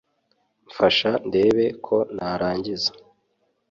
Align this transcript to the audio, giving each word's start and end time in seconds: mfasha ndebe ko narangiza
mfasha 0.67 1.09
ndebe 1.27 1.65
ko 1.85 1.95
narangiza 2.15 2.91